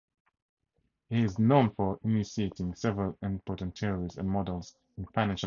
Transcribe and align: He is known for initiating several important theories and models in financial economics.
He 1.11 1.21
is 1.23 1.37
known 1.37 1.75
for 1.75 1.99
initiating 2.03 2.73
several 2.73 3.19
important 3.21 3.77
theories 3.77 4.17
and 4.17 4.27
models 4.27 4.75
in 4.97 5.05
financial 5.05 5.09
economics. 5.19 5.39